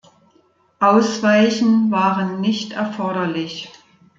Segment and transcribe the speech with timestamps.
[0.79, 3.69] Ausweichen waren nicht erforderlich.